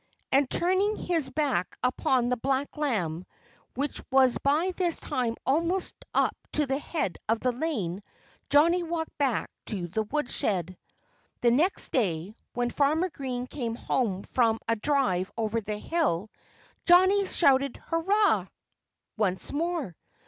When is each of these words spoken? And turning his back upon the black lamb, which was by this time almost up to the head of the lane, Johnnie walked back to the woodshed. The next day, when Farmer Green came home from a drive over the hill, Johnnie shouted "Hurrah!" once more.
And 0.31 0.49
turning 0.49 0.95
his 0.95 1.29
back 1.29 1.77
upon 1.83 2.29
the 2.29 2.35
black 2.35 2.75
lamb, 2.75 3.23
which 3.75 4.01
was 4.09 4.35
by 4.39 4.71
this 4.75 4.99
time 4.99 5.35
almost 5.45 5.93
up 6.15 6.35
to 6.53 6.65
the 6.65 6.79
head 6.79 7.19
of 7.29 7.39
the 7.39 7.51
lane, 7.51 8.01
Johnnie 8.49 8.81
walked 8.81 9.15
back 9.19 9.51
to 9.67 9.87
the 9.89 10.01
woodshed. 10.01 10.75
The 11.41 11.51
next 11.51 11.91
day, 11.91 12.33
when 12.55 12.71
Farmer 12.71 13.09
Green 13.09 13.45
came 13.45 13.75
home 13.75 14.23
from 14.23 14.57
a 14.67 14.75
drive 14.75 15.31
over 15.37 15.61
the 15.61 15.77
hill, 15.77 16.31
Johnnie 16.87 17.27
shouted 17.27 17.77
"Hurrah!" 17.85 18.47
once 19.17 19.51
more. 19.51 19.95